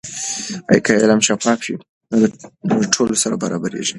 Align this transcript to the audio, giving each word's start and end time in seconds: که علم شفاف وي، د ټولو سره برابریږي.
که 0.85 0.93
علم 1.03 1.21
شفاف 1.27 1.59
وي، 1.67 1.75
د 2.69 2.71
ټولو 2.95 3.13
سره 3.23 3.35
برابریږي. 3.43 3.89